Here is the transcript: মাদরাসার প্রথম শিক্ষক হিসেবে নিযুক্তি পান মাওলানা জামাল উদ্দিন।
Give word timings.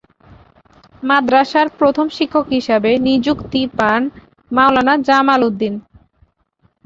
মাদরাসার 1.03 1.67
প্রথম 1.79 2.07
শিক্ষক 2.17 2.45
হিসেবে 2.55 2.91
নিযুক্তি 3.07 3.61
পান 3.77 4.01
মাওলানা 4.51 4.93
জামাল 5.07 5.41
উদ্দিন। 5.49 5.73